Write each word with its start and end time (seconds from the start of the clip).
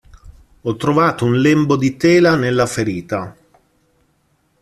Ho 0.63 0.73
trovato 0.77 1.25
un 1.25 1.39
lembo 1.39 1.75
di 1.75 1.95
tela 1.95 2.35
nella 2.35 2.65
ferita. 2.65 3.37